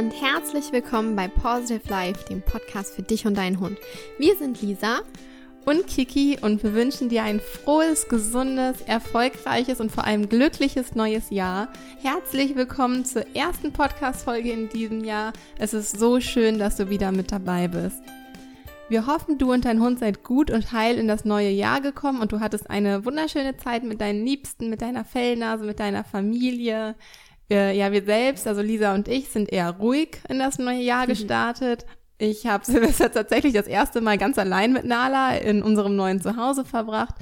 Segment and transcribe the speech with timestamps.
[0.00, 3.76] und herzlich willkommen bei Positive Life, dem Podcast für dich und deinen Hund.
[4.16, 5.00] Wir sind Lisa
[5.66, 11.28] und Kiki und wir wünschen dir ein frohes, gesundes, erfolgreiches und vor allem glückliches neues
[11.28, 11.68] Jahr.
[12.00, 15.34] Herzlich willkommen zur ersten Podcast-Folge in diesem Jahr.
[15.58, 18.00] Es ist so schön, dass du wieder mit dabei bist.
[18.88, 22.22] Wir hoffen, du und dein Hund seid gut und heil in das neue Jahr gekommen
[22.22, 26.96] und du hattest eine wunderschöne Zeit mit deinen Liebsten, mit deiner Fellnase, mit deiner Familie.
[27.50, 31.06] Äh, ja, wir selbst, also Lisa und ich, sind eher ruhig in das neue Jahr
[31.08, 31.84] gestartet.
[32.18, 36.64] Ich habe Silvester tatsächlich das erste Mal ganz allein mit Nala in unserem neuen Zuhause
[36.64, 37.14] verbracht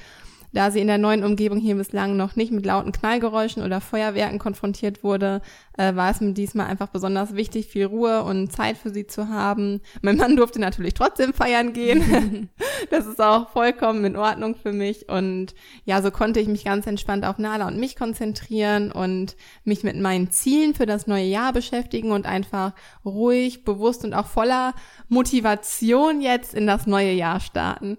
[0.53, 4.39] da sie in der neuen Umgebung hier bislang noch nicht mit lauten Knallgeräuschen oder Feuerwerken
[4.39, 5.43] konfrontiert wurde,
[5.77, 9.29] äh, war es mir diesmal einfach besonders wichtig, viel Ruhe und Zeit für sie zu
[9.29, 9.81] haben.
[10.03, 12.51] Mein Mann durfte natürlich trotzdem feiern gehen.
[12.91, 15.09] das ist auch vollkommen in Ordnung für mich.
[15.09, 19.85] Und ja, so konnte ich mich ganz entspannt auf Nala und mich konzentrieren und mich
[19.85, 22.73] mit meinen Zielen für das neue Jahr beschäftigen und einfach
[23.05, 24.75] ruhig, bewusst und auch voller
[25.09, 27.99] Motivation jetzt in das neue Jahr starten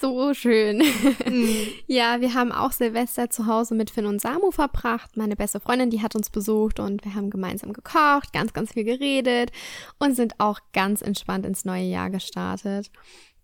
[0.00, 0.82] so schön.
[1.26, 1.68] Mhm.
[1.86, 5.16] ja, wir haben auch Silvester zu Hause mit Finn und Samu verbracht.
[5.16, 8.84] Meine beste Freundin, die hat uns besucht und wir haben gemeinsam gekocht, ganz, ganz viel
[8.84, 9.52] geredet
[9.98, 12.90] und sind auch ganz entspannt ins neue Jahr gestartet.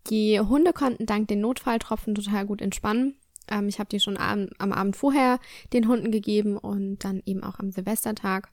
[0.09, 3.15] Die Hunde konnten dank den Notfalltropfen total gut entspannen.
[3.49, 5.39] Ähm, ich habe die schon am, am Abend vorher
[5.73, 8.49] den Hunden gegeben und dann eben auch am Silvestertag.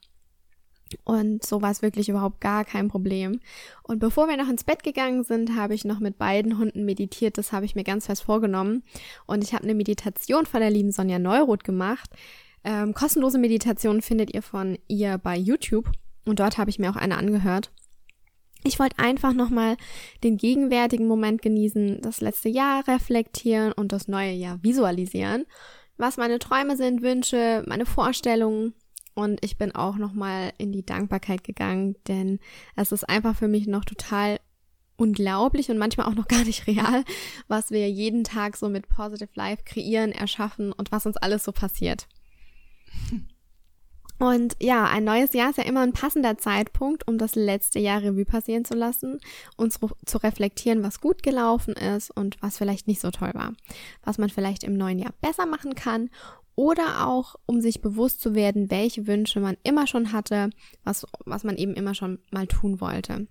[1.04, 3.40] Und so war es wirklich überhaupt gar kein Problem.
[3.82, 7.38] Und bevor wir noch ins Bett gegangen sind, habe ich noch mit beiden Hunden meditiert.
[7.38, 8.82] Das habe ich mir ganz fest vorgenommen.
[9.26, 12.10] Und ich habe eine Meditation von der lieben Sonja Neuroth gemacht.
[12.64, 15.90] Ähm, kostenlose Meditation findet ihr von ihr bei YouTube.
[16.24, 17.70] Und dort habe ich mir auch eine angehört.
[18.66, 19.76] Ich wollte einfach nochmal
[20.22, 25.44] den gegenwärtigen Moment genießen, das letzte Jahr reflektieren und das neue Jahr visualisieren.
[25.98, 28.72] Was meine Träume sind, Wünsche, meine Vorstellungen
[29.14, 32.40] und ich bin auch nochmal in die Dankbarkeit gegangen, denn
[32.76, 34.38] es ist einfach für mich noch total
[34.96, 37.04] unglaublich und manchmal auch noch gar nicht real,
[37.48, 41.52] was wir jeden Tag so mit Positive Life kreieren, erschaffen und was uns alles so
[41.52, 42.06] passiert.
[44.20, 48.00] Und ja, ein neues Jahr ist ja immer ein passender Zeitpunkt, um das letzte Jahr
[48.00, 49.18] Revue passieren zu lassen
[49.56, 53.52] und zu reflektieren, was gut gelaufen ist und was vielleicht nicht so toll war,
[54.04, 56.10] was man vielleicht im neuen Jahr besser machen kann
[56.56, 60.50] oder auch, um sich bewusst zu werden, welche Wünsche man immer schon hatte,
[60.84, 63.26] was, was man eben immer schon mal tun wollte.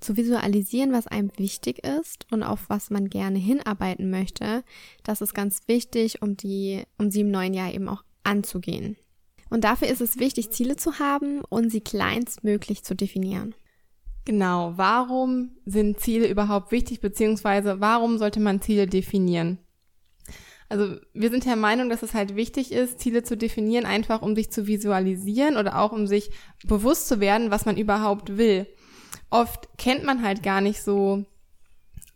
[0.00, 4.62] Zu visualisieren, was einem wichtig ist und auf was man gerne hinarbeiten möchte,
[5.02, 8.96] das ist ganz wichtig, um die, um sie im neuen Jahr eben auch anzugehen.
[9.50, 13.54] Und dafür ist es wichtig, Ziele zu haben und sie kleinstmöglich zu definieren.
[14.24, 19.58] Genau, warum sind Ziele überhaupt wichtig, beziehungsweise warum sollte man Ziele definieren?
[20.68, 24.34] Also wir sind der Meinung, dass es halt wichtig ist, Ziele zu definieren, einfach um
[24.34, 26.30] sich zu visualisieren oder auch um sich
[26.64, 28.66] bewusst zu werden, was man überhaupt will.
[29.30, 31.24] Oft kennt man halt gar nicht so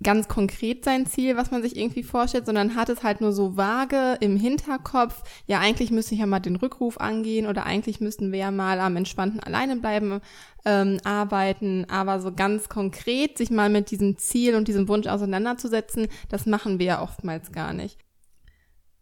[0.02, 3.56] ganz konkret sein Ziel, was man sich irgendwie vorstellt, sondern hat es halt nur so
[3.56, 5.22] vage im Hinterkopf.
[5.46, 8.78] Ja, eigentlich müsste ich ja mal den Rückruf angehen oder eigentlich müssten wir ja mal
[8.80, 10.20] am entspannten alleine bleiben
[10.64, 16.06] ähm, arbeiten, aber so ganz konkret sich mal mit diesem Ziel und diesem Wunsch auseinanderzusetzen,
[16.28, 17.98] das machen wir ja oftmals gar nicht.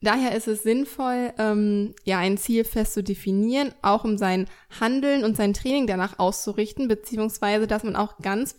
[0.02, 4.46] Daher ist es sinnvoll, ähm, ja, ein Ziel fest zu definieren, auch um sein
[4.78, 8.56] Handeln und sein Training danach auszurichten, beziehungsweise, dass man auch ganz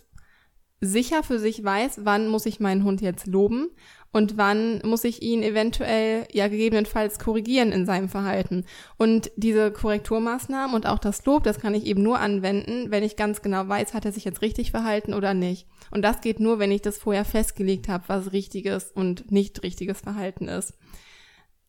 [0.80, 3.70] sicher für sich weiß, wann muss ich meinen Hund jetzt loben
[4.12, 8.64] und wann muss ich ihn eventuell ja gegebenenfalls korrigieren in seinem Verhalten.
[8.96, 13.16] Und diese Korrekturmaßnahmen und auch das Lob, das kann ich eben nur anwenden, wenn ich
[13.16, 15.66] ganz genau weiß, hat er sich jetzt richtig verhalten oder nicht.
[15.90, 20.00] Und das geht nur, wenn ich das vorher festgelegt habe, was richtiges und nicht richtiges
[20.00, 20.74] Verhalten ist.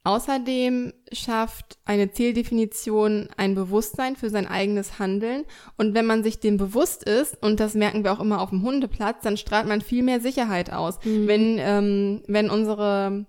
[0.05, 5.43] Außerdem schafft eine Zieldefinition ein Bewusstsein für sein eigenes Handeln.
[5.77, 8.63] Und wenn man sich dem bewusst ist, und das merken wir auch immer auf dem
[8.63, 11.03] Hundeplatz, dann strahlt man viel mehr Sicherheit aus.
[11.03, 11.27] Mhm.
[11.27, 13.25] Wenn, ähm, wenn unsere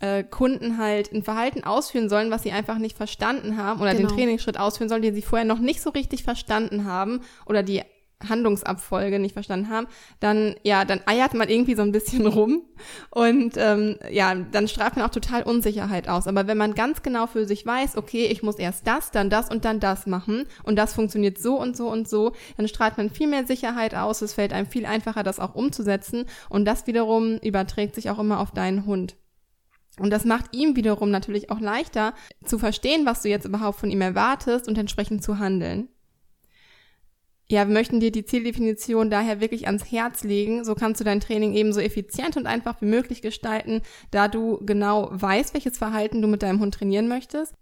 [0.00, 4.08] äh, Kunden halt ein Verhalten ausführen sollen, was sie einfach nicht verstanden haben, oder genau.
[4.08, 7.82] den Trainingsschritt ausführen sollen, den sie vorher noch nicht so richtig verstanden haben, oder die
[8.28, 9.86] Handlungsabfolge nicht verstanden haben,
[10.20, 12.62] dann ja, dann eiert man irgendwie so ein bisschen rum
[13.10, 16.26] und ähm, ja, dann strahlt man auch total Unsicherheit aus.
[16.26, 19.50] Aber wenn man ganz genau für sich weiß, okay, ich muss erst das, dann das
[19.50, 23.10] und dann das machen und das funktioniert so und so und so, dann strahlt man
[23.10, 24.22] viel mehr Sicherheit aus.
[24.22, 28.40] Es fällt einem viel einfacher, das auch umzusetzen und das wiederum überträgt sich auch immer
[28.40, 29.16] auf deinen Hund.
[29.98, 32.14] Und das macht ihm wiederum natürlich auch leichter
[32.44, 35.88] zu verstehen, was du jetzt überhaupt von ihm erwartest und entsprechend zu handeln.
[37.50, 40.64] Ja, wir möchten dir die Zieldefinition daher wirklich ans Herz legen.
[40.64, 43.82] So kannst du dein Training eben so effizient und einfach wie möglich gestalten,
[44.12, 47.52] da du genau weißt, welches Verhalten du mit deinem Hund trainieren möchtest.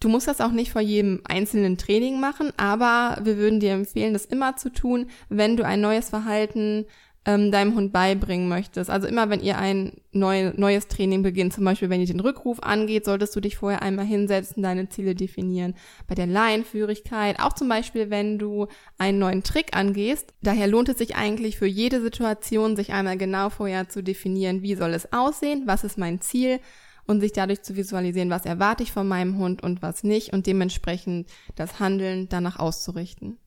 [0.00, 4.14] Du musst das auch nicht vor jedem einzelnen Training machen, aber wir würden dir empfehlen,
[4.14, 6.86] das immer zu tun, wenn du ein neues Verhalten
[7.26, 8.90] ähm, deinem Hund beibringen möchtest.
[8.90, 12.62] Also immer, wenn ihr ein neu, neues Training beginnt, zum Beispiel wenn ihr den Rückruf
[12.62, 15.74] angeht, solltest du dich vorher einmal hinsetzen, deine Ziele definieren.
[16.06, 18.66] Bei der Laienführigkeit, auch zum Beispiel, wenn du
[18.98, 20.34] einen neuen Trick angehst.
[20.42, 24.74] Daher lohnt es sich eigentlich für jede Situation, sich einmal genau vorher zu definieren, wie
[24.74, 26.60] soll es aussehen, was ist mein Ziel
[27.06, 30.46] und sich dadurch zu visualisieren, was erwarte ich von meinem Hund und was nicht und
[30.46, 33.38] dementsprechend das Handeln danach auszurichten.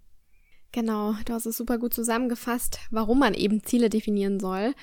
[0.72, 4.74] Genau, du hast es super gut zusammengefasst, warum man eben Ziele definieren soll.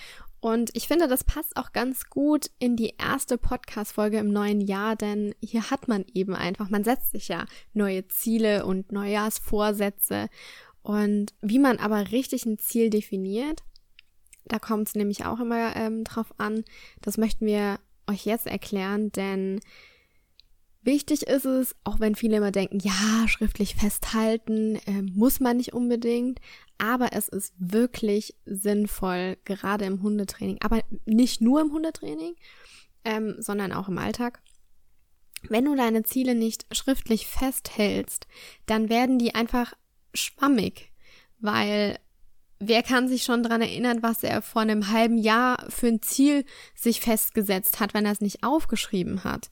[0.41, 4.95] Und ich finde, das passt auch ganz gut in die erste Podcast-Folge im neuen Jahr,
[4.95, 10.29] denn hier hat man eben einfach, man setzt sich ja neue Ziele und Neujahrsvorsätze.
[10.83, 13.63] Und wie man aber richtig ein Ziel definiert,
[14.45, 16.65] da kommt es nämlich auch immer ähm, drauf an.
[17.01, 19.61] Das möchten wir euch jetzt erklären, denn
[20.85, 25.73] Wichtig ist es, auch wenn viele immer denken, ja, schriftlich festhalten äh, muss man nicht
[25.73, 26.41] unbedingt,
[26.77, 32.35] aber es ist wirklich sinnvoll, gerade im Hundetraining, aber nicht nur im Hundetraining,
[33.07, 34.43] ähm, sondern auch im Alltag.
[35.49, 38.27] Wenn du deine Ziele nicht schriftlich festhältst,
[38.67, 39.73] dann werden die einfach
[40.13, 40.93] schwammig,
[41.39, 41.99] weil
[42.59, 46.45] wer kann sich schon dran erinnern, was er vor einem halben Jahr für ein Ziel
[46.75, 49.51] sich festgesetzt hat, wenn er es nicht aufgeschrieben hat?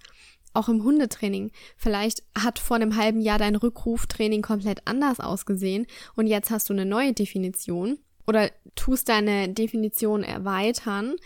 [0.54, 1.50] Auch im Hundetraining.
[1.76, 6.72] Vielleicht hat vor einem halben Jahr dein Rückruftraining komplett anders ausgesehen und jetzt hast du
[6.72, 11.16] eine neue Definition oder tust deine Definition erweitern.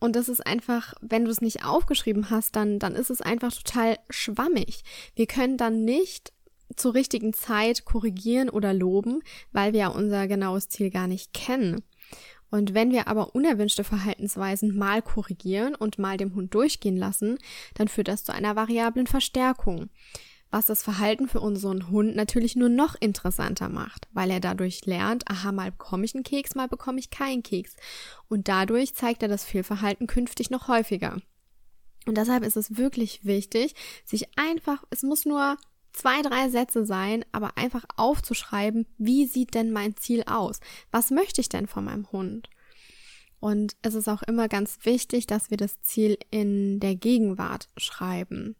[0.00, 3.52] Und das ist einfach, wenn du es nicht aufgeschrieben hast, dann, dann ist es einfach
[3.52, 4.82] total schwammig.
[5.14, 6.32] Wir können dann nicht
[6.74, 9.22] zur richtigen Zeit korrigieren oder loben,
[9.52, 11.82] weil wir ja unser genaues Ziel gar nicht kennen.
[12.50, 17.38] Und wenn wir aber unerwünschte Verhaltensweisen mal korrigieren und mal dem Hund durchgehen lassen,
[17.74, 19.88] dann führt das zu einer variablen Verstärkung,
[20.50, 25.28] was das Verhalten für unseren Hund natürlich nur noch interessanter macht, weil er dadurch lernt,
[25.30, 27.76] aha, mal bekomme ich einen Keks, mal bekomme ich keinen Keks.
[28.28, 31.18] Und dadurch zeigt er das Fehlverhalten künftig noch häufiger.
[32.06, 33.74] Und deshalb ist es wirklich wichtig,
[34.04, 35.56] sich einfach, es muss nur
[35.92, 40.60] zwei, drei Sätze sein, aber einfach aufzuschreiben, wie sieht denn mein Ziel aus?
[40.90, 42.48] Was möchte ich denn von meinem Hund?
[43.40, 48.56] Und es ist auch immer ganz wichtig, dass wir das Ziel in der Gegenwart schreiben.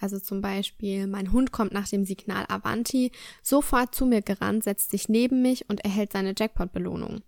[0.00, 3.10] Also zum Beispiel, mein Hund kommt nach dem Signal Avanti
[3.42, 7.22] sofort zu mir gerannt, setzt sich neben mich und erhält seine Jackpot-Belohnung.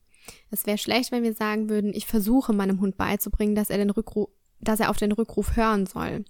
[0.50, 3.90] Es wäre schlecht, wenn wir sagen würden, ich versuche meinem Hund beizubringen, dass er den
[3.90, 4.28] Rückruf,
[4.60, 6.24] dass er auf den Rückruf hören soll.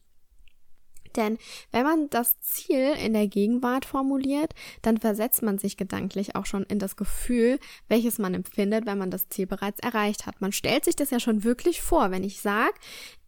[1.14, 1.38] Denn
[1.72, 6.64] wenn man das Ziel in der Gegenwart formuliert, dann versetzt man sich gedanklich auch schon
[6.64, 7.58] in das Gefühl,
[7.88, 10.40] welches man empfindet, wenn man das Ziel bereits erreicht hat.
[10.40, 12.74] Man stellt sich das ja schon wirklich vor, wenn ich sage,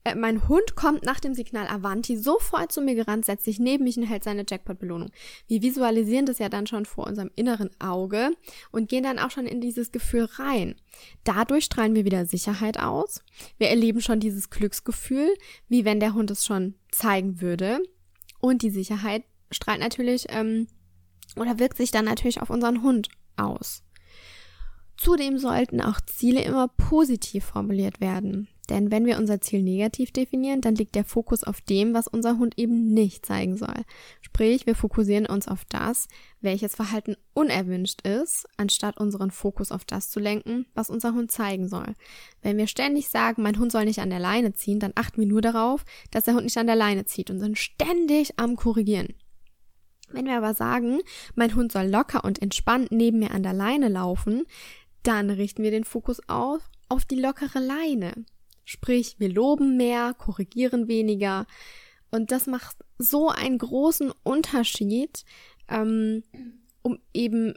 [0.09, 3.85] äh, mein Hund kommt nach dem Signal Avanti sofort zu mir gerannt, setzt sich neben
[3.85, 5.11] mich und hält seine Jackpot-Belohnung.
[5.47, 8.31] Wir visualisieren das ja dann schon vor unserem inneren Auge
[8.71, 10.77] und gehen dann auch schon in dieses Gefühl rein.
[11.25, 13.23] Dadurch strahlen wir wieder Sicherheit aus.
[13.59, 15.35] Wir erleben schon dieses Glücksgefühl,
[15.69, 17.81] wie wenn der Hund es schon zeigen würde.
[18.41, 20.69] Und die Sicherheit strahlt natürlich ähm,
[21.37, 23.83] oder wirkt sich dann natürlich auf unseren Hund aus.
[24.97, 28.49] Zudem sollten auch Ziele immer positiv formuliert werden.
[28.69, 32.39] Denn wenn wir unser Ziel negativ definieren, dann liegt der Fokus auf dem, was unser
[32.39, 33.85] Hund eben nicht zeigen soll.
[34.21, 36.07] Sprich, wir fokussieren uns auf das,
[36.41, 41.69] welches Verhalten unerwünscht ist, anstatt unseren Fokus auf das zu lenken, was unser Hund zeigen
[41.69, 41.95] soll.
[42.43, 45.27] Wenn wir ständig sagen, mein Hund soll nicht an der Leine ziehen, dann achten wir
[45.27, 49.15] nur darauf, dass der Hund nicht an der Leine zieht und sind ständig am Korrigieren.
[50.11, 51.01] Wenn wir aber sagen,
[51.35, 54.45] mein Hund soll locker und entspannt neben mir an der Leine laufen,
[55.03, 58.13] dann richten wir den Fokus auf, auf die lockere Leine.
[58.69, 61.47] Sprich, wir loben mehr, korrigieren weniger.
[62.11, 65.25] Und das macht so einen großen Unterschied,
[65.69, 66.23] ähm,
[66.83, 67.55] um eben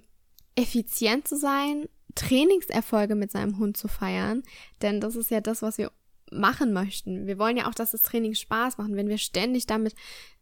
[0.55, 4.43] effizient zu sein, Trainingserfolge mit seinem Hund zu feiern.
[4.81, 5.91] Denn das ist ja das, was wir
[6.31, 7.27] machen möchten.
[7.27, 8.93] Wir wollen ja auch, dass das Training Spaß macht.
[8.93, 9.95] Wenn wir ständig damit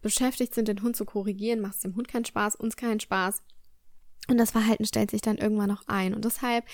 [0.04, 3.42] beschäftigt sind, den Hund zu korrigieren, macht es dem Hund keinen Spaß, uns keinen Spaß.
[4.28, 6.14] Und das Verhalten stellt sich dann irgendwann noch ein.
[6.14, 6.66] Und deshalb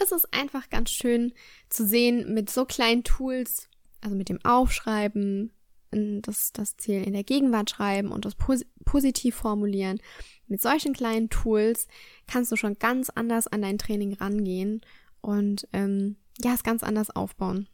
[0.00, 1.32] ist es einfach ganz schön
[1.68, 3.68] zu sehen mit so kleinen Tools,
[4.00, 5.52] also mit dem Aufschreiben,
[5.90, 10.00] das, das Ziel in der Gegenwart schreiben und das pos positiv formulieren.
[10.46, 11.88] Mit solchen kleinen Tools
[12.26, 14.82] kannst du schon ganz anders an dein Training rangehen
[15.20, 17.68] und ähm, ja, es ganz anders aufbauen.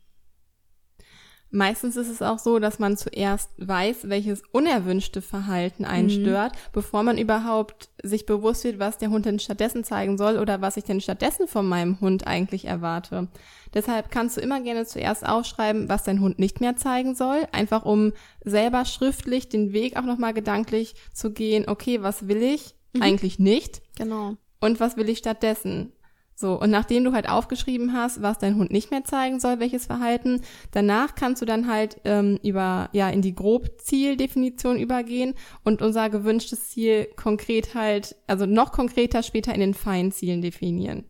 [1.56, 6.20] Meistens ist es auch so, dass man zuerst weiß, welches unerwünschte Verhalten einen mhm.
[6.20, 10.60] stört, bevor man überhaupt sich bewusst wird, was der Hund denn stattdessen zeigen soll oder
[10.60, 13.28] was ich denn stattdessen von meinem Hund eigentlich erwarte.
[13.72, 17.86] Deshalb kannst du immer gerne zuerst aufschreiben, was dein Hund nicht mehr zeigen soll, einfach
[17.86, 18.12] um
[18.44, 23.00] selber schriftlich den Weg auch nochmal gedanklich zu gehen, okay, was will ich mhm.
[23.00, 23.80] eigentlich nicht?
[23.96, 24.36] Genau.
[24.60, 25.92] Und was will ich stattdessen?
[26.38, 29.86] So, und nachdem du halt aufgeschrieben hast, was dein Hund nicht mehr zeigen soll, welches
[29.86, 35.32] Verhalten, danach kannst du dann halt ähm, über, ja, in die Grobzieldefinition übergehen
[35.64, 41.04] und unser gewünschtes Ziel konkret halt, also noch konkreter später in den Feinzielen definieren.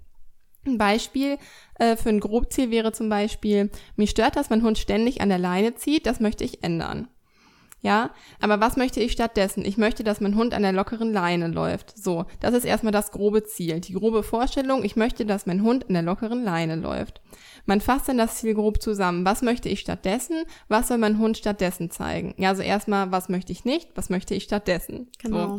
[0.65, 1.39] Ein Beispiel
[1.75, 5.39] äh, für ein Grobziel wäre zum Beispiel, mir stört, dass mein Hund ständig an der
[5.39, 7.09] Leine zieht, das möchte ich ändern.
[7.81, 9.65] Ja, aber was möchte ich stattdessen?
[9.65, 11.97] Ich möchte, dass mein Hund an der lockeren Leine läuft.
[11.97, 13.81] So, das ist erstmal das grobe Ziel.
[13.81, 17.21] Die grobe Vorstellung, ich möchte, dass mein Hund an der lockeren Leine läuft.
[17.67, 19.25] Man fasst dann das Ziel grob zusammen.
[19.25, 20.45] Was möchte ich stattdessen?
[20.69, 22.35] Was soll mein Hund stattdessen zeigen?
[22.39, 23.91] Ja, also erstmal, was möchte ich nicht?
[23.95, 25.09] Was möchte ich stattdessen?
[25.23, 25.59] Genau.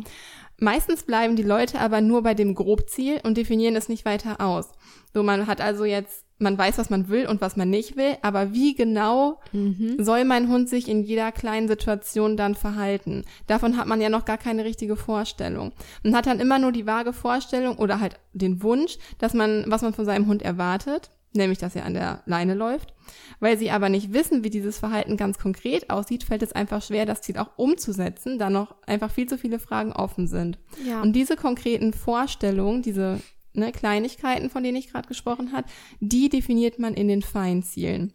[0.60, 4.72] Meistens bleiben die Leute aber nur bei dem Grobziel und definieren es nicht weiter aus.
[5.14, 8.16] So, man hat also jetzt man weiß, was man will und was man nicht will,
[8.22, 9.96] aber wie genau mhm.
[9.98, 13.24] soll mein Hund sich in jeder kleinen Situation dann verhalten?
[13.46, 15.72] Davon hat man ja noch gar keine richtige Vorstellung.
[16.02, 19.82] Man hat dann immer nur die vage Vorstellung oder halt den Wunsch, dass man, was
[19.82, 22.94] man von seinem Hund erwartet, nämlich, dass er an der Leine läuft.
[23.40, 27.06] Weil sie aber nicht wissen, wie dieses Verhalten ganz konkret aussieht, fällt es einfach schwer,
[27.06, 30.58] das Ziel auch umzusetzen, da noch einfach viel zu viele Fragen offen sind.
[30.86, 31.00] Ja.
[31.02, 33.20] Und diese konkreten Vorstellungen, diese
[33.52, 35.68] ne, Kleinigkeiten, von denen ich gerade gesprochen habe,
[36.00, 38.12] die definiert man in den Feinzielen.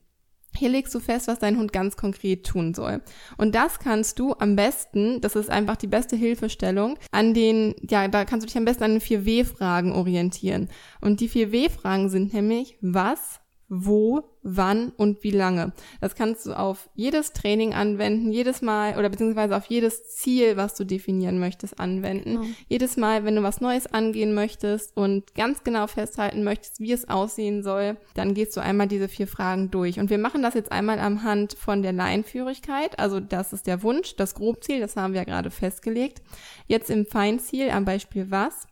[0.55, 3.01] Hier legst du fest, was dein Hund ganz konkret tun soll.
[3.37, 8.07] Und das kannst du am besten, das ist einfach die beste Hilfestellung, an den, ja,
[8.07, 10.69] da kannst du dich am besten an den vier W-Fragen orientieren.
[11.01, 15.71] Und die vier W-Fragen sind nämlich, was, wo, wann und wie lange.
[16.01, 20.75] Das kannst du auf jedes Training anwenden, jedes Mal oder beziehungsweise auf jedes Ziel, was
[20.75, 22.41] du definieren möchtest, anwenden.
[22.41, 22.45] Genau.
[22.67, 27.09] Jedes Mal, wenn du was Neues angehen möchtest und ganz genau festhalten möchtest, wie es
[27.09, 29.99] aussehen soll, dann gehst du einmal diese vier Fragen durch.
[29.99, 32.99] Und wir machen das jetzt einmal am Hand von der Leinführigkeit.
[32.99, 36.21] Also das ist der Wunsch, das Grobziel, das haben wir ja gerade festgelegt.
[36.67, 38.67] Jetzt im Feinziel am Beispiel was.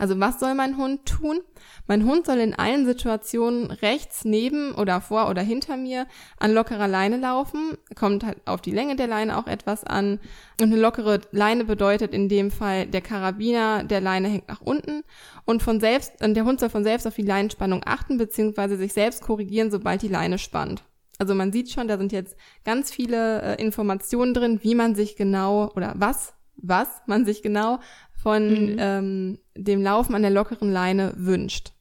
[0.00, 1.40] Also was soll mein Hund tun?
[1.86, 6.06] Mein Hund soll in allen Situationen rechts neben oder vor oder hinter mir
[6.38, 7.76] an lockerer Leine laufen.
[7.96, 10.18] Kommt halt auf die Länge der Leine auch etwas an.
[10.58, 15.02] Und eine lockere Leine bedeutet in dem Fall, der Karabiner der Leine hängt nach unten.
[15.44, 18.94] Und von selbst, und der Hund soll von selbst auf die Leinenspannung achten, beziehungsweise sich
[18.94, 20.82] selbst korrigieren, sobald die Leine spannt.
[21.18, 25.16] Also man sieht schon, da sind jetzt ganz viele äh, Informationen drin, wie man sich
[25.16, 27.78] genau oder was was man sich genau
[28.22, 28.76] von mhm.
[28.78, 31.72] ähm, dem Laufen an der lockeren Leine wünscht.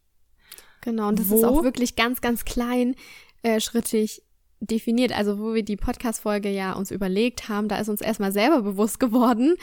[0.82, 2.96] Genau, und das wo, ist auch wirklich ganz, ganz klein
[3.44, 4.24] äh, schrittig
[4.62, 5.12] definiert.
[5.12, 9.00] Also wo wir die Podcast-Folge ja uns überlegt haben, da ist uns erstmal selber bewusst
[9.00, 9.56] geworden,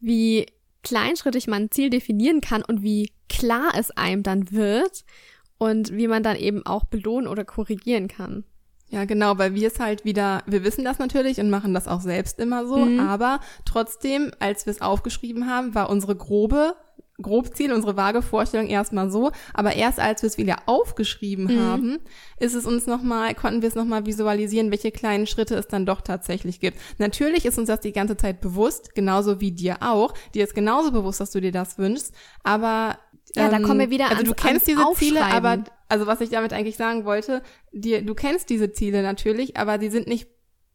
[0.00, 0.46] wie
[0.82, 5.04] kleinschrittig man ein Ziel definieren kann und wie klar es einem dann wird
[5.58, 8.44] und wie man dann eben auch belohnen oder korrigieren kann.
[8.90, 12.00] Ja, genau, weil wir es halt wieder, wir wissen das natürlich und machen das auch
[12.00, 13.00] selbst immer so, mhm.
[13.00, 16.76] aber trotzdem, als wir es aufgeschrieben haben, war unsere grobe
[17.22, 21.60] Grobziel, unsere vage Vorstellung erstmal so, aber erst als wir es wieder aufgeschrieben mhm.
[21.60, 21.98] haben,
[22.40, 26.00] ist es uns nochmal, konnten wir es nochmal visualisieren, welche kleinen Schritte es dann doch
[26.00, 26.78] tatsächlich gibt.
[26.98, 30.12] Natürlich ist uns das die ganze Zeit bewusst, genauso wie dir auch.
[30.34, 32.98] Dir ist genauso bewusst, dass du dir das wünschst, aber
[33.36, 36.30] ja, da kommen wir wieder Also ans, du kennst diese Ziele, aber also was ich
[36.30, 37.42] damit eigentlich sagen wollte,
[37.72, 40.28] dir, du kennst diese Ziele natürlich, aber die sind nicht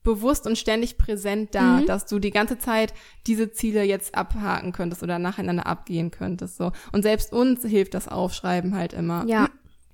[0.03, 1.85] bewusst und ständig präsent da, mhm.
[1.85, 2.93] dass du die ganze Zeit
[3.27, 6.71] diese Ziele jetzt abhaken könntest oder nacheinander abgehen könntest, so.
[6.91, 9.25] Und selbst uns hilft das Aufschreiben halt immer.
[9.27, 9.49] Ja.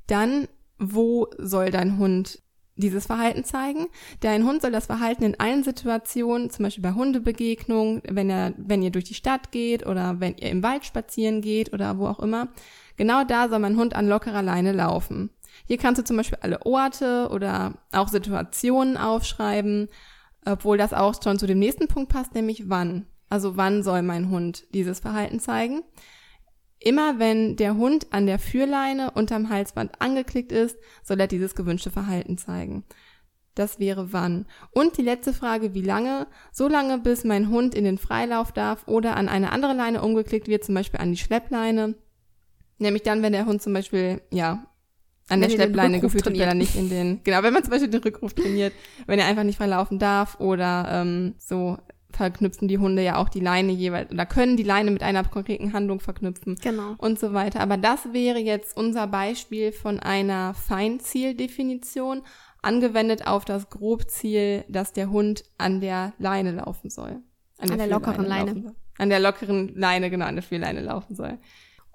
[0.08, 0.48] Dann,
[0.78, 2.42] wo soll dein Hund
[2.78, 3.88] dieses Verhalten zeigen.
[4.20, 8.84] Dein Hund soll das Verhalten in allen Situationen, zum Beispiel bei Hundebegegnungen, wenn er, wenn
[8.84, 12.20] ihr durch die Stadt geht oder wenn ihr im Wald spazieren geht oder wo auch
[12.20, 12.50] immer,
[12.98, 15.30] Genau da soll mein Hund an lockerer Leine laufen.
[15.66, 19.88] Hier kannst du zum Beispiel alle Orte oder auch Situationen aufschreiben,
[20.46, 23.08] obwohl das auch schon zu dem nächsten Punkt passt, nämlich wann.
[23.30, 25.84] Also wann soll mein Hund dieses Verhalten zeigen?
[26.80, 31.90] Immer wenn der Hund an der Führleine unterm Halsband angeklickt ist, soll er dieses gewünschte
[31.90, 32.84] Verhalten zeigen.
[33.56, 34.46] Das wäre wann.
[34.72, 36.28] Und die letzte Frage, wie lange?
[36.52, 40.48] So lange, bis mein Hund in den Freilauf darf oder an eine andere Leine umgeklickt
[40.48, 41.96] wird, zum Beispiel an die Schleppleine.
[42.78, 44.68] Nämlich dann, wenn der Hund zum Beispiel, ja,
[45.28, 47.72] an wenn der Schleppleine geführt wird, weil er nicht in den, genau, wenn man zum
[47.72, 48.74] Beispiel den Rückruf trainiert,
[49.08, 51.78] wenn er einfach nicht frei laufen darf oder ähm, so
[52.12, 55.74] verknüpfen die Hunde ja auch die Leine jeweils oder können die Leine mit einer konkreten
[55.74, 56.96] Handlung verknüpfen genau.
[56.98, 57.60] und so weiter.
[57.60, 62.22] Aber das wäre jetzt unser Beispiel von einer Feinzieldefinition
[62.62, 67.22] angewendet auf das Grobziel, dass der Hund an der Leine laufen soll.
[67.58, 68.76] An der, an der lockeren Leine.
[68.98, 71.38] An der lockeren Leine, genau, an der Fühlleine laufen soll.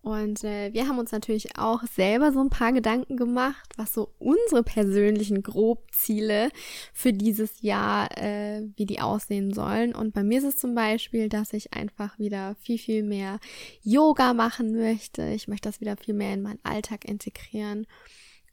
[0.03, 4.13] Und äh, wir haben uns natürlich auch selber so ein paar Gedanken gemacht, was so
[4.19, 6.51] unsere persönlichen Grobziele
[6.93, 9.95] für dieses Jahr, äh, wie die aussehen sollen.
[9.95, 13.41] Und bei mir ist es zum Beispiel, dass ich einfach wieder viel, viel mehr
[13.83, 15.29] Yoga machen möchte.
[15.29, 17.87] Ich möchte das wieder viel mehr in meinen Alltag integrieren.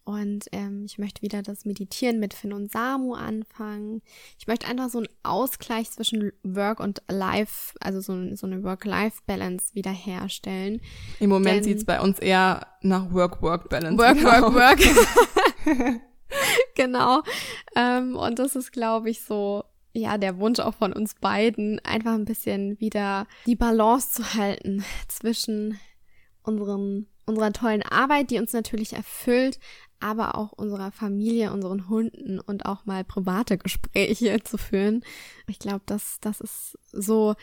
[0.08, 4.02] Und ähm, ich möchte wieder das Meditieren mit Finn und Samu anfangen.
[4.40, 9.76] Ich möchte einfach so einen Ausgleich zwischen Work und Life, also so, so eine Work-Life-Balance
[9.76, 10.80] wiederherstellen.
[11.20, 13.98] Im Moment sieht es bei uns eher nach Work-Work-Balance.
[13.98, 14.80] Work, Work, Work.
[16.76, 17.22] genau.
[17.76, 22.14] Ähm, und das ist, glaube ich, so ja, der Wunsch auch von uns beiden, einfach
[22.14, 25.78] ein bisschen wieder die Balance zu halten zwischen
[26.44, 29.60] unseren, unserer tollen Arbeit, die uns natürlich erfüllt,
[30.00, 35.04] aber auch unserer Familie, unseren Hunden und auch mal private Gespräche zu führen.
[35.48, 37.36] Ich glaube, das, das ist so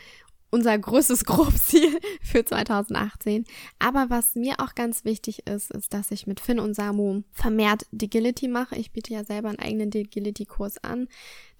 [0.55, 3.45] unser größtes Grobziel für 2018.
[3.77, 7.85] Aber was mir auch ganz wichtig ist, ist, dass ich mit Finn und Samu vermehrt
[7.91, 8.75] Digility mache.
[8.75, 11.07] Ich biete ja selber einen eigenen Digility-Kurs an.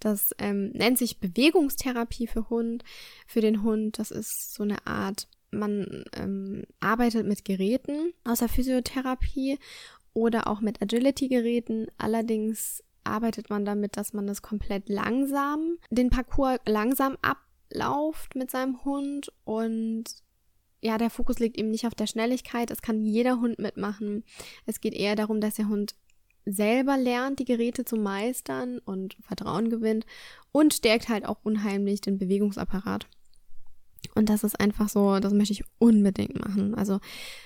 [0.00, 2.84] Das ähm, nennt sich Bewegungstherapie für Hund,
[3.26, 3.98] für den Hund.
[3.98, 9.58] Das ist so eine Art man ähm, arbeitet mit Geräten aus der Physiotherapie
[10.16, 11.88] oder auch mit Agility-Geräten.
[11.98, 18.82] Allerdings arbeitet man damit, dass man das komplett langsam, den Parcours langsam ablauft mit seinem
[18.82, 20.04] Hund und
[20.80, 22.70] ja, der Fokus liegt eben nicht auf der Schnelligkeit.
[22.70, 24.24] Es kann jeder Hund mitmachen.
[24.66, 25.94] Es geht eher darum, dass der Hund
[26.46, 30.06] selber lernt, die Geräte zu meistern und Vertrauen gewinnt
[30.52, 33.06] und stärkt halt auch unheimlich den Bewegungsapparat.
[34.16, 36.74] Und das ist einfach so, das möchte ich unbedingt machen.
[36.74, 37.00] Also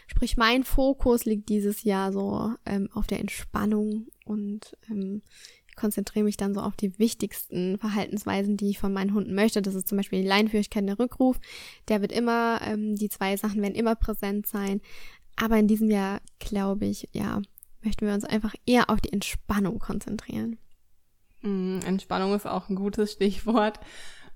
[0.07, 5.23] sprich, mein Fokus liegt dieses Jahr so ähm, auf der Entspannung und ähm,
[5.67, 9.63] ich konzentriere mich dann so auf die wichtigsten Verhaltensweisen, die ich von meinen Hunden möchte.
[9.63, 11.41] Das ist zum Beispiel die Leinführigkeit, der Rückruf.
[11.89, 14.81] Der wird immer, ähm, die zwei Sachen werden immer präsent sein.
[15.37, 17.43] Aber in diesem Jahr, glaube ich, ja,
[17.83, 20.59] möchten wir uns einfach eher auf die Entspannung konzentrieren.
[21.43, 23.81] Mm, Entspannung ist auch ein gutes Stichwort.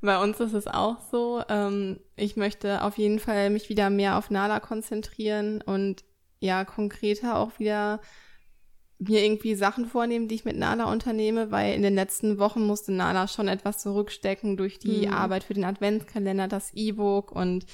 [0.05, 1.43] Bei uns ist es auch so.
[1.49, 6.05] Ähm, ich möchte auf jeden Fall mich wieder mehr auf Nala konzentrieren und
[6.41, 8.01] ja, konkreter auch wieder
[8.99, 12.93] mir irgendwie Sachen vornehmen, die ich mit Nala unternehme, weil in den letzten Wochen musste
[12.93, 15.15] Nala schon etwas zurückstecken durch die mhm.
[15.15, 17.65] Arbeit für den Adventskalender, das E-Book und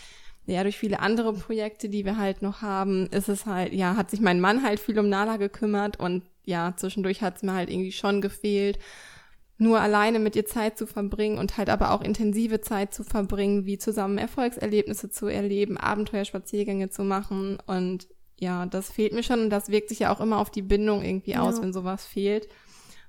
[0.46, 4.10] ja, durch viele andere Projekte, die wir halt noch haben, ist es halt, ja, hat
[4.10, 7.70] sich mein Mann halt viel um Nala gekümmert und ja, zwischendurch hat es mir halt
[7.70, 8.78] irgendwie schon gefehlt
[9.60, 13.66] nur alleine mit ihr Zeit zu verbringen und halt aber auch intensive Zeit zu verbringen,
[13.66, 19.50] wie zusammen Erfolgserlebnisse zu erleben, Abenteuerspaziergänge zu machen und ja, das fehlt mir schon und
[19.50, 21.42] das wirkt sich ja auch immer auf die Bindung irgendwie ja.
[21.42, 22.48] aus, wenn sowas fehlt.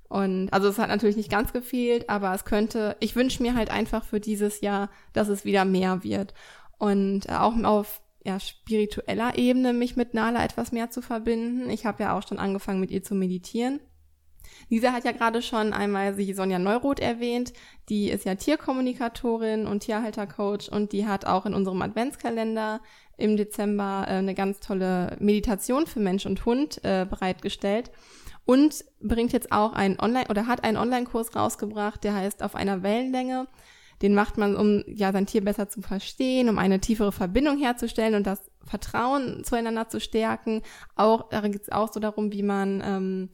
[0.10, 3.72] Und also es hat natürlich nicht ganz gefehlt, aber es könnte, ich wünsche mir halt
[3.72, 6.34] einfach für dieses Jahr, dass es wieder mehr wird.
[6.78, 11.70] Und auch auf ja, spiritueller Ebene mich mit Nala etwas mehr zu verbinden.
[11.70, 13.80] Ich habe ja auch schon angefangen, mit ihr zu meditieren.
[14.70, 17.54] Lisa hat ja gerade schon einmal sich Sonja Neuroth erwähnt.
[17.90, 22.82] Die ist ja Tierkommunikatorin und Tierhaltercoach und die hat auch in unserem Adventskalender
[23.18, 27.92] im Dezember äh, eine ganz tolle Meditation für Mensch und Hund äh, bereitgestellt
[28.46, 32.84] und bringt jetzt auch einen Online oder hat einen Online-Kurs rausgebracht, der heißt auf einer
[32.84, 33.48] Wellenlänge.
[34.02, 38.16] Den macht man, um ja sein Tier besser zu verstehen, um eine tiefere Verbindung herzustellen
[38.16, 40.64] und das Vertrauen zueinander zu stärken.
[40.96, 43.30] Auch da geht es auch so darum, wie man ähm,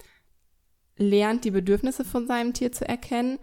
[0.97, 3.39] lernt, die Bedürfnisse von seinem Tier zu erkennen.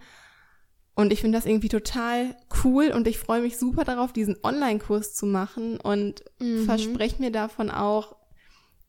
[0.95, 5.13] Und ich finde das irgendwie total cool und ich freue mich super darauf, diesen Online-Kurs
[5.13, 6.63] zu machen und mhm.
[6.65, 8.15] verspreche mir davon auch,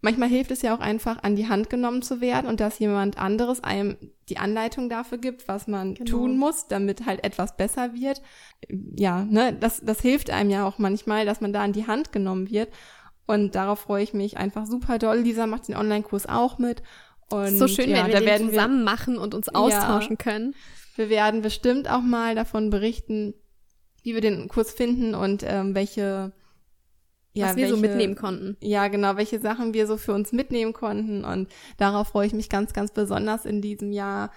[0.03, 3.19] manchmal hilft es ja auch einfach, an die Hand genommen zu werden und dass jemand
[3.19, 3.97] anderes einem
[4.29, 6.11] die Anleitung dafür gibt, was man genau.
[6.11, 8.23] tun muss, damit halt etwas besser wird.
[8.69, 12.13] Ja, ne, das, das hilft einem ja auch manchmal, dass man da an die Hand
[12.13, 12.73] genommen wird.
[13.27, 15.19] Und darauf freue ich mich einfach super doll.
[15.19, 16.85] Lisa macht den Online-Kurs auch mit
[17.31, 20.25] und, so schön, ja, wenn wir da den zusammen wir, machen und uns austauschen ja,
[20.25, 20.55] können.
[20.97, 23.35] Wir werden bestimmt auch mal davon berichten,
[24.03, 26.33] wie wir den Kurs finden und ähm, welche
[27.37, 28.57] ja, was wir welche, so mitnehmen konnten.
[28.61, 31.25] Ja, genau, welche Sachen wir so für uns mitnehmen konnten.
[31.25, 34.31] Und darauf freue ich mich ganz, ganz besonders in diesem Jahr.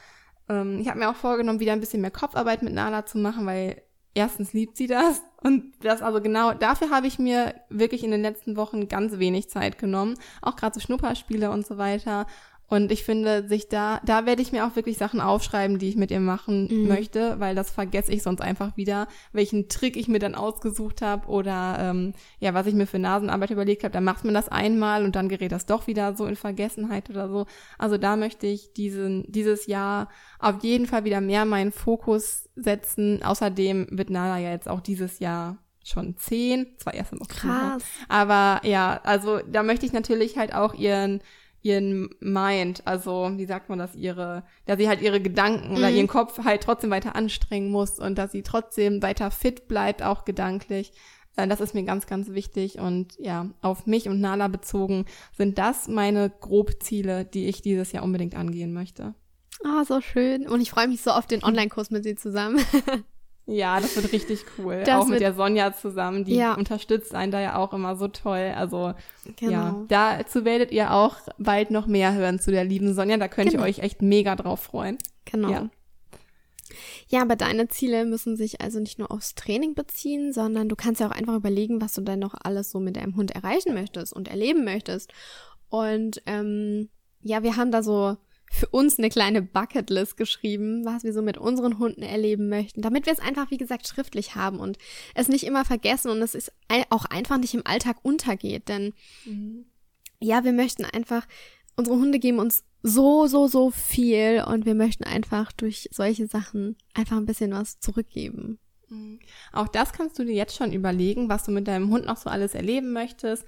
[0.50, 3.46] Ähm, ich habe mir auch vorgenommen, wieder ein bisschen mehr Kopfarbeit mit Nala zu machen,
[3.46, 3.82] weil
[4.16, 5.22] erstens liebt sie das.
[5.42, 9.50] Und das also genau, dafür habe ich mir wirklich in den letzten Wochen ganz wenig
[9.50, 10.16] Zeit genommen.
[10.42, 12.28] Auch gerade so Schnupperspiele und so weiter.
[12.70, 15.96] Und ich finde, sich da, da werde ich mir auch wirklich Sachen aufschreiben, die ich
[15.96, 16.88] mit ihr machen mhm.
[16.88, 21.28] möchte, weil das vergesse ich sonst einfach wieder, welchen Trick ich mir dann ausgesucht habe
[21.28, 23.92] oder ähm, ja, was ich mir für Nasenarbeit überlegt habe.
[23.92, 27.28] Dann macht man das einmal und dann gerät das doch wieder so in Vergessenheit oder
[27.28, 27.48] so.
[27.80, 33.24] Also da möchte ich diesen, dieses Jahr auf jeden Fall wieder mehr meinen Fokus setzen.
[33.24, 37.84] Außerdem wird Nala ja jetzt auch dieses Jahr schon zehn, zwar erst noch Krass.
[38.08, 41.22] Aber ja, also da möchte ich natürlich halt auch ihren
[41.62, 45.78] ihren Mind, also wie sagt man das, ihre, dass sie halt ihre Gedanken mhm.
[45.78, 50.02] oder ihren Kopf halt trotzdem weiter anstrengen muss und dass sie trotzdem weiter fit bleibt,
[50.02, 50.94] auch gedanklich.
[51.36, 55.06] Äh, das ist mir ganz, ganz wichtig und ja, auf mich und Nala bezogen
[55.38, 59.14] sind das meine Grobziele, die ich dieses Jahr unbedingt angehen möchte.
[59.64, 60.48] Ah, oh, so schön.
[60.48, 62.64] Und ich freue mich so auf den Online-Kurs mit sie zusammen.
[63.50, 64.84] Ja, das wird richtig cool.
[64.86, 66.54] Das auch mit der Sonja zusammen, die ja.
[66.54, 68.54] unterstützt einen da ja auch immer so toll.
[68.56, 68.94] Also
[69.38, 69.52] genau.
[69.52, 73.18] ja, dazu werdet ihr auch bald noch mehr hören zu der lieben Sonja.
[73.18, 73.64] Da könnt genau.
[73.64, 75.00] ihr euch echt mega drauf freuen.
[75.26, 75.50] Genau.
[75.50, 75.70] Ja.
[77.08, 81.02] Ja, aber deine Ziele müssen sich also nicht nur aufs Training beziehen, sondern du kannst
[81.02, 84.14] ja auch einfach überlegen, was du denn noch alles so mit deinem Hund erreichen möchtest
[84.14, 85.12] und erleben möchtest.
[85.70, 86.90] Und ähm,
[87.24, 88.18] ja, wir haben da so
[88.52, 93.06] für uns eine kleine Bucketlist geschrieben, was wir so mit unseren Hunden erleben möchten, damit
[93.06, 94.78] wir es einfach, wie gesagt, schriftlich haben und
[95.16, 96.52] es nicht immer vergessen und es ist
[96.90, 98.68] auch einfach nicht im Alltag untergeht.
[98.68, 98.94] Denn
[99.26, 99.66] mhm.
[100.20, 101.28] ja, wir möchten einfach,
[101.76, 106.78] unsere Hunde geben uns so, so, so viel und wir möchten einfach durch solche Sachen
[106.94, 108.58] einfach ein bisschen was zurückgeben.
[108.90, 109.20] Mhm.
[109.52, 112.30] Auch das kannst du dir jetzt schon überlegen, was du mit deinem Hund noch so
[112.30, 113.46] alles erleben möchtest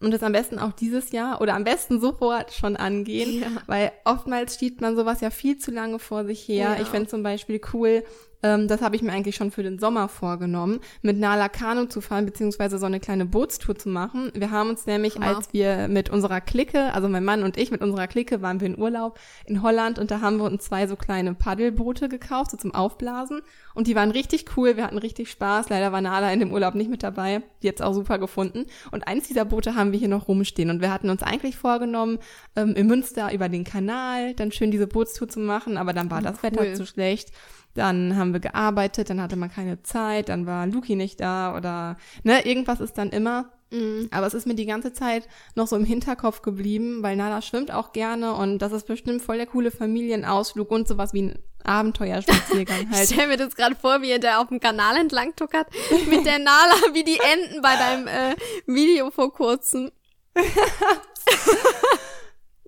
[0.00, 3.48] und das am besten auch dieses Jahr oder am besten sofort schon angehen, ja.
[3.66, 6.76] weil oftmals schiebt man sowas ja viel zu lange vor sich her.
[6.76, 6.80] Ja.
[6.80, 8.02] Ich fände zum Beispiel cool,
[8.42, 12.00] ähm, das habe ich mir eigentlich schon für den Sommer vorgenommen, mit Nala Kanu zu
[12.00, 14.32] fahren, beziehungsweise so eine kleine Bootstour zu machen.
[14.34, 15.24] Wir haben uns nämlich, wow.
[15.24, 18.66] als wir mit unserer Clique, also mein Mann und ich mit unserer Clique, waren wir
[18.66, 22.56] in Urlaub in Holland und da haben wir uns zwei so kleine Paddelboote gekauft, so
[22.56, 23.42] zum Aufblasen.
[23.74, 25.68] Und die waren richtig cool, wir hatten richtig Spaß.
[25.68, 28.66] Leider war Nala in dem Urlaub nicht mit dabei, die jetzt auch super gefunden.
[28.90, 30.70] Und eins dieser Boote haben wir hier noch rumstehen.
[30.70, 32.18] Und wir hatten uns eigentlich vorgenommen,
[32.56, 36.20] ähm, in Münster über den Kanal dann schön diese Bootstour zu machen, aber dann war
[36.20, 36.42] oh, das cool.
[36.42, 37.30] Wetter zu schlecht.
[37.74, 41.96] Dann haben wir gearbeitet, dann hatte man keine Zeit, dann war Luki nicht da oder
[42.24, 43.52] ne, irgendwas ist dann immer.
[43.70, 44.08] Mhm.
[44.10, 47.70] Aber es ist mir die ganze Zeit noch so im Hinterkopf geblieben, weil Nala schwimmt
[47.70, 52.90] auch gerne und das ist bestimmt voll der coole Familienausflug und sowas wie ein Abenteuerspaziergang
[52.90, 53.04] halt.
[53.04, 55.68] Ich stell mir das gerade vor, wie ihr da auf dem Kanal entlang tuckert
[56.08, 58.34] mit der Nala wie die Enten bei deinem äh,
[58.66, 59.92] Video vor kurzem.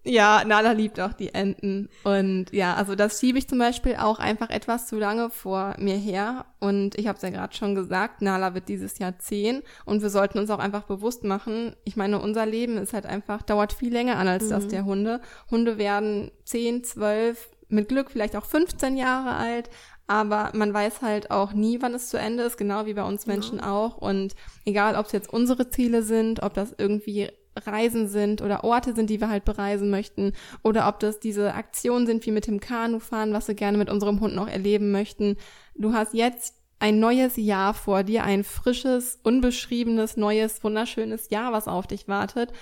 [0.04, 1.88] Ja, Nala liebt auch die Enten.
[2.02, 5.96] Und ja, also das schiebe ich zum Beispiel auch einfach etwas zu lange vor mir
[5.96, 6.46] her.
[6.58, 9.62] Und ich habe es ja gerade schon gesagt, Nala wird dieses Jahr zehn.
[9.84, 13.42] Und wir sollten uns auch einfach bewusst machen, ich meine, unser Leben ist halt einfach,
[13.42, 14.50] dauert viel länger an als mhm.
[14.50, 15.20] das der Hunde.
[15.50, 19.70] Hunde werden zehn, zwölf, mit Glück vielleicht auch 15 Jahre alt.
[20.08, 23.26] Aber man weiß halt auch nie, wann es zu Ende ist, genau wie bei uns
[23.26, 23.72] Menschen ja.
[23.72, 23.98] auch.
[23.98, 24.34] Und
[24.64, 29.10] egal, ob es jetzt unsere Ziele sind, ob das irgendwie Reisen sind oder Orte sind,
[29.10, 33.32] die wir halt bereisen möchten oder ob das diese Aktionen sind wie mit dem Kanufahren,
[33.32, 35.36] was wir gerne mit unserem Hund noch erleben möchten.
[35.74, 41.68] Du hast jetzt ein neues Jahr vor dir, ein frisches, unbeschriebenes, neues, wunderschönes Jahr, was
[41.68, 42.52] auf dich wartet.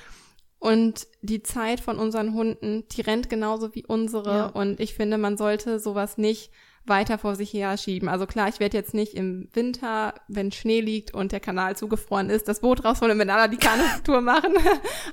[0.58, 4.30] Und die Zeit von unseren Hunden, die rennt genauso wie unsere.
[4.30, 4.46] Ja.
[4.48, 6.50] Und ich finde, man sollte sowas nicht
[6.86, 8.08] weiter vor sich her schieben.
[8.08, 12.30] Also klar, ich werde jetzt nicht im Winter, wenn Schnee liegt und der Kanal zugefroren
[12.30, 14.54] ist, das Boot rausholen und miteinander die Kanutour machen.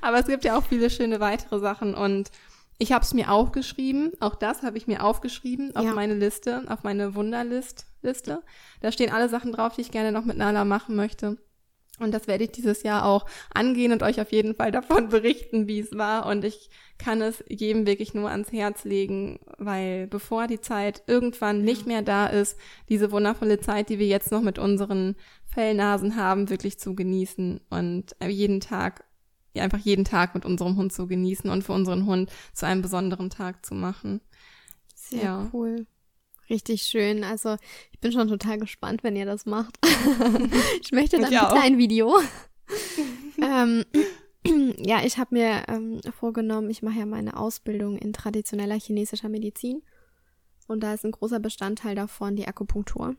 [0.01, 2.31] Aber es gibt ja auch viele schöne weitere Sachen und
[2.79, 4.11] ich habe es mir aufgeschrieben.
[4.19, 5.93] Auch das habe ich mir aufgeschrieben auf ja.
[5.93, 8.43] meine Liste, auf meine Wunderlist-Liste.
[8.81, 11.37] Da stehen alle Sachen drauf, die ich gerne noch mit Nala machen möchte.
[11.99, 15.67] Und das werde ich dieses Jahr auch angehen und euch auf jeden Fall davon berichten,
[15.67, 16.25] wie es war.
[16.25, 21.63] Und ich kann es jedem wirklich nur ans Herz legen, weil bevor die Zeit irgendwann
[21.63, 22.57] nicht mehr da ist,
[22.89, 28.15] diese wundervolle Zeit, die wir jetzt noch mit unseren Fellnasen haben, wirklich zu genießen und
[28.25, 29.05] jeden Tag,
[29.55, 33.31] einfach jeden Tag mit unserem Hund zu genießen und für unseren Hund zu einem besonderen
[33.31, 34.21] Tag zu machen.
[34.93, 35.49] Sehr ja.
[35.51, 35.87] cool.
[36.49, 37.23] Richtig schön.
[37.23, 37.57] Also
[37.91, 39.77] ich bin schon total gespannt, wenn ihr das macht.
[40.81, 42.13] ich möchte dann bitte ein Video.
[43.41, 43.83] ähm,
[44.77, 49.81] ja, ich habe mir ähm, vorgenommen, ich mache ja meine Ausbildung in traditioneller chinesischer Medizin.
[50.67, 53.15] Und da ist ein großer Bestandteil davon die Akupunktur.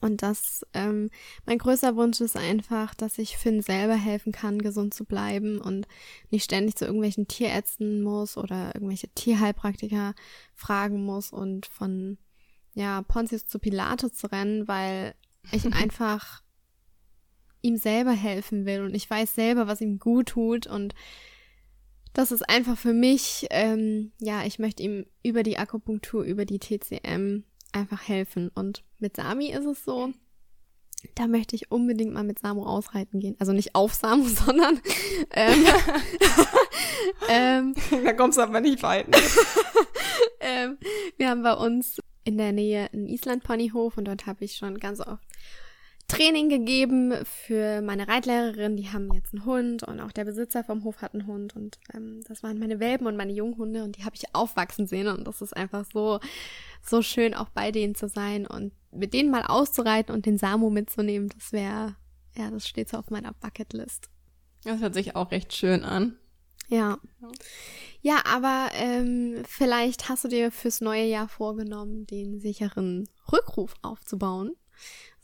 [0.00, 1.10] Und das, ähm,
[1.46, 5.86] mein größter Wunsch ist einfach, dass ich Finn selber helfen kann, gesund zu bleiben und
[6.30, 10.14] nicht ständig zu irgendwelchen Tierärzten muss oder irgendwelche Tierheilpraktiker
[10.54, 12.18] fragen muss und von,
[12.72, 15.14] ja, Pontius zu Pilatus zu rennen, weil
[15.52, 16.42] ich einfach
[17.60, 20.94] ihm selber helfen will und ich weiß selber, was ihm gut tut und
[22.14, 26.60] Das ist einfach für mich, ähm, ja, ich möchte ihm über die Akupunktur, über die
[26.60, 27.42] TCM
[27.74, 28.50] einfach helfen.
[28.54, 30.12] Und mit Sami ist es so,
[31.14, 33.36] da möchte ich unbedingt mal mit Samu ausreiten gehen.
[33.38, 34.80] Also nicht auf Samu, sondern
[35.32, 35.64] ähm,
[37.28, 39.08] ähm, da kommst du aber nicht weit.
[39.08, 39.16] Ne?
[40.40, 40.78] ähm,
[41.16, 45.00] wir haben bei uns in der Nähe einen Island-Ponyhof und dort habe ich schon ganz
[45.00, 45.26] oft
[46.14, 48.76] Training gegeben für meine Reitlehrerin.
[48.76, 51.78] Die haben jetzt einen Hund und auch der Besitzer vom Hof hat einen Hund und
[51.92, 55.26] ähm, das waren meine Welpen und meine Junghunde und die habe ich aufwachsen sehen und
[55.26, 56.20] das ist einfach so
[56.82, 60.70] so schön auch bei denen zu sein und mit denen mal auszureiten und den Samu
[60.70, 61.30] mitzunehmen.
[61.30, 61.96] Das wäre
[62.36, 64.10] ja, das steht so auf meiner Bucketlist.
[64.64, 66.16] Das hört sich auch recht schön an.
[66.68, 66.98] Ja.
[68.00, 74.56] Ja, aber ähm, vielleicht hast du dir fürs neue Jahr vorgenommen, den sicheren Rückruf aufzubauen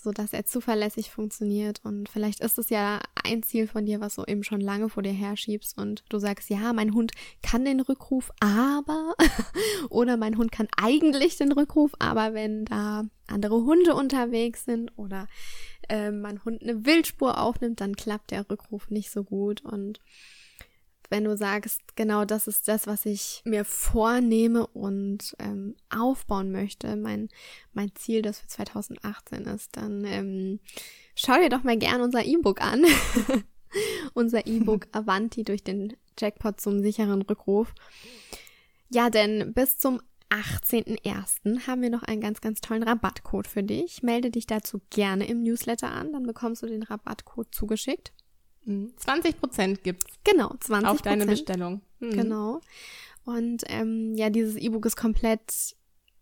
[0.02, 1.80] so dass er zuverlässig funktioniert.
[1.84, 5.02] Und vielleicht ist es ja ein Ziel von dir, was du eben schon lange vor
[5.02, 9.14] dir herschiebst und du sagst, ja, mein Hund kann den Rückruf, aber
[9.90, 15.28] oder mein Hund kann eigentlich den Rückruf, aber wenn da andere Hunde unterwegs sind oder
[15.88, 20.00] äh, mein Hund eine Wildspur aufnimmt, dann klappt der Rückruf nicht so gut und
[21.11, 26.96] wenn du sagst, genau das ist das, was ich mir vornehme und ähm, aufbauen möchte,
[26.96, 27.29] mein,
[27.73, 30.61] mein Ziel, das für 2018 ist, dann ähm,
[31.14, 32.85] schau dir doch mal gern unser E-Book an.
[34.14, 37.75] unser E-Book Avanti durch den Jackpot zum sicheren Rückruf.
[38.88, 41.66] Ja, denn bis zum 18.01.
[41.66, 44.03] haben wir noch einen ganz, ganz tollen Rabattcode für dich.
[44.03, 48.12] Melde dich dazu gerne im Newsletter an, dann bekommst du den Rabattcode zugeschickt.
[48.64, 49.38] 20 mhm.
[49.38, 50.07] Prozent gibt's.
[50.25, 51.83] Genau, 20 Auf deine Bestellung.
[51.99, 52.11] Mhm.
[52.11, 52.61] Genau.
[53.25, 55.77] Und ähm, ja, dieses E-Book ist komplett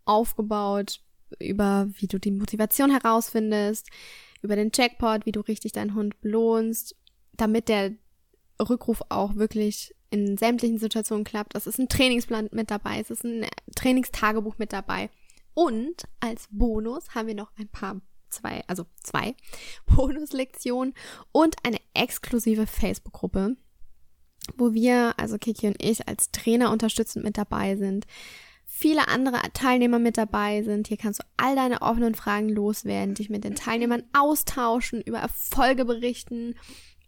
[0.04, 1.00] aufgebaut
[1.38, 3.88] über, wie du die Motivation herausfindest,
[4.42, 6.96] über den Jackpot, wie du richtig deinen Hund belohnst,
[7.32, 7.92] damit der
[8.60, 11.54] Rückruf auch wirklich in sämtlichen Situationen klappt.
[11.54, 15.10] Es ist ein Trainingsplan mit dabei, es ist ein Trainingstagebuch mit dabei.
[15.54, 19.34] Und als Bonus haben wir noch ein paar zwei, also zwei
[19.86, 20.94] Bonuslektionen
[21.32, 23.56] und eine exklusive Facebook-Gruppe,
[24.56, 28.06] wo wir, also Kiki und ich, als Trainer unterstützend mit dabei sind.
[28.70, 30.88] Viele andere Teilnehmer mit dabei sind.
[30.88, 35.84] Hier kannst du all deine offenen Fragen loswerden, dich mit den Teilnehmern austauschen, über Erfolge
[35.84, 36.54] berichten,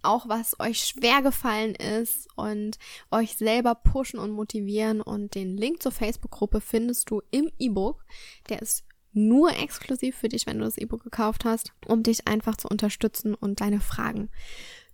[0.02, 2.78] auch was euch schwer gefallen ist und
[3.11, 5.00] euch selber pushen und motivieren.
[5.00, 8.04] Und den Link zur Facebook-Gruppe findest du im E-Book.
[8.48, 12.57] Der ist nur exklusiv für dich, wenn du das E-Book gekauft hast, um dich einfach
[12.57, 14.31] zu unterstützen und deine Fragen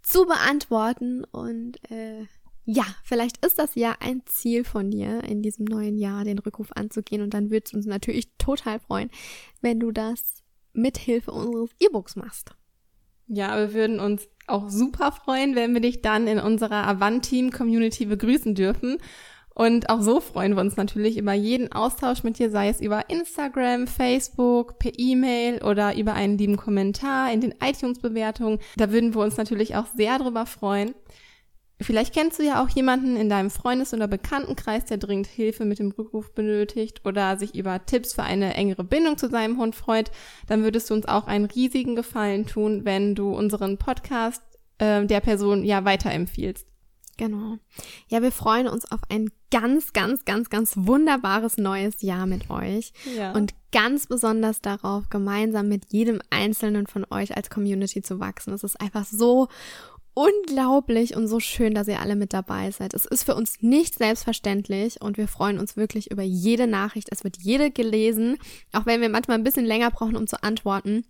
[0.03, 1.25] zu beantworten.
[1.25, 2.27] Und äh,
[2.65, 6.73] ja, vielleicht ist das ja ein Ziel von dir in diesem neuen Jahr, den Rückruf
[6.75, 7.23] anzugehen.
[7.23, 9.11] Und dann würde es uns natürlich total freuen,
[9.61, 12.55] wenn du das mit Hilfe unseres E-Books machst.
[13.29, 18.55] Ja, wir würden uns auch super freuen, wenn wir dich dann in unserer Avant-Team-Community begrüßen
[18.55, 18.99] dürfen.
[19.57, 23.09] Und auch so freuen wir uns natürlich über jeden Austausch mit dir, sei es über
[23.09, 28.59] Instagram, Facebook, per E-Mail oder über einen lieben Kommentar in den iTunes-Bewertungen.
[28.77, 30.95] Da würden wir uns natürlich auch sehr drüber freuen.
[31.81, 35.79] Vielleicht kennst du ja auch jemanden in deinem Freundes- oder Bekanntenkreis, der dringend Hilfe mit
[35.79, 40.11] dem Rückruf benötigt oder sich über Tipps für eine engere Bindung zu seinem Hund freut.
[40.49, 44.43] Dann würdest du uns auch einen riesigen Gefallen tun, wenn du unseren Podcast
[44.77, 46.67] äh, der Person ja weiterempfiehlst.
[47.17, 47.57] Genau.
[48.09, 52.93] Ja, wir freuen uns auf ein ganz, ganz, ganz, ganz wunderbares neues Jahr mit euch.
[53.17, 53.33] Ja.
[53.33, 58.53] Und ganz besonders darauf, gemeinsam mit jedem Einzelnen von euch als Community zu wachsen.
[58.53, 59.49] Es ist einfach so
[60.15, 62.95] unglaublich und so schön, dass ihr alle mit dabei seid.
[62.95, 67.09] Es ist für uns nicht selbstverständlich und wir freuen uns wirklich über jede Nachricht.
[67.13, 68.39] Es wird jede gelesen,
[68.73, 71.05] auch wenn wir manchmal ein bisschen länger brauchen, um zu antworten.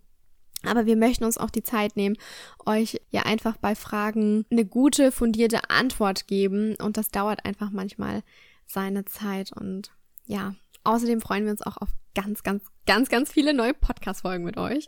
[0.67, 2.17] Aber wir möchten uns auch die Zeit nehmen,
[2.65, 6.77] euch ja einfach bei Fragen eine gute, fundierte Antwort geben.
[6.77, 8.23] Und das dauert einfach manchmal
[8.67, 9.53] seine Zeit.
[9.53, 9.91] Und
[10.27, 14.57] ja, außerdem freuen wir uns auch auf ganz, ganz, ganz, ganz viele neue Podcast-Folgen mit
[14.57, 14.87] euch.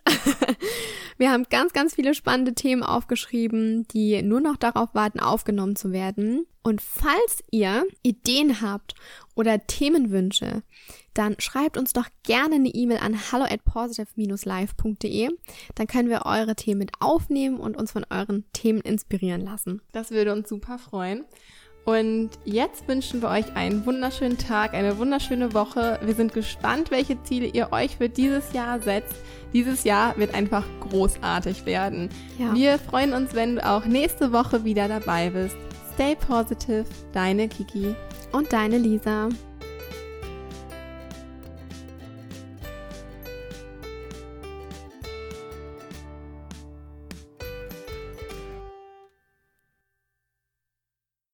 [1.19, 5.93] wir haben ganz, ganz viele spannende Themen aufgeschrieben, die nur noch darauf warten, aufgenommen zu
[5.93, 6.47] werden.
[6.63, 8.95] Und falls ihr Ideen habt
[9.35, 10.63] oder Themenwünsche,
[11.19, 15.29] dann schreibt uns doch gerne eine E-Mail an hallo at positive-live.de.
[15.75, 19.83] Dann können wir eure Themen mit aufnehmen und uns von euren Themen inspirieren lassen.
[19.91, 21.25] Das würde uns super freuen.
[21.85, 25.99] Und jetzt wünschen wir euch einen wunderschönen Tag, eine wunderschöne Woche.
[26.05, 29.17] Wir sind gespannt, welche Ziele ihr euch für dieses Jahr setzt.
[29.53, 32.11] Dieses Jahr wird einfach großartig werden.
[32.39, 32.55] Ja.
[32.55, 35.57] Wir freuen uns, wenn du auch nächste Woche wieder dabei bist.
[35.95, 37.97] Stay positive, deine Kiki
[38.31, 39.31] und deine Lisa.